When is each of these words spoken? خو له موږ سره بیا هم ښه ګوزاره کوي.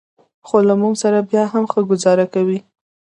خو 0.47 0.57
له 0.67 0.73
موږ 0.81 0.93
سره 1.03 1.19
بیا 1.29 1.43
هم 1.51 1.63
ښه 1.71 1.79
ګوزاره 1.89 2.25
کوي. 2.33 2.59